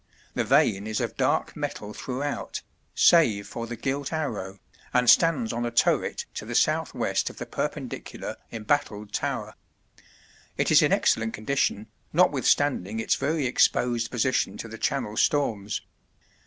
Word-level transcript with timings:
The 0.33 0.43
vane 0.43 0.87
is 0.87 0.99
of 0.99 1.15
dark 1.15 1.55
metal 1.55 1.93
throughout, 1.93 2.63
save 2.95 3.45
for 3.47 3.67
the 3.67 3.75
gilt 3.75 4.11
arrow, 4.11 4.57
and 4.95 5.07
stands 5.07 5.53
on 5.53 5.63
a 5.63 5.69
turret 5.69 6.25
to 6.33 6.43
the 6.43 6.55
south 6.55 6.95
west 6.95 7.29
of 7.29 7.37
the 7.37 7.45
Perpendicular 7.45 8.37
embattled 8.51 9.13
tower. 9.13 9.53
It 10.57 10.71
is 10.71 10.81
in 10.81 10.91
excellent 10.91 11.35
condition, 11.35 11.85
notwithstanding 12.13 12.99
its 12.99 13.13
very 13.13 13.45
exposed 13.45 14.09
position 14.09 14.57
to 14.57 14.67
the 14.67 14.79
Channel 14.79 15.17
storms. 15.17 15.81